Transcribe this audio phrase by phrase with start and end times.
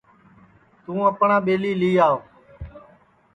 [0.83, 2.15] توں اپٹؔا ٻیلی لی آو